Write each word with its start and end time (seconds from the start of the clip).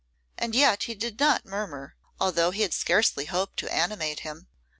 And 0.35 0.55
yet 0.55 0.85
he 0.85 0.95
did 0.95 1.19
not 1.19 1.45
murmur, 1.45 1.95
although 2.19 2.49
he 2.49 2.63
had 2.63 2.73
scarcely 2.73 3.25
hope 3.25 3.55
to 3.57 3.71
animate 3.71 4.21
him. 4.21 4.47